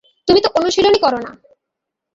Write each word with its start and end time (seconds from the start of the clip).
তুমি 0.27 0.39
তো 0.41 0.49
অনুশীলনই 0.55 0.99
কর 0.99 1.13
না। 1.17 1.31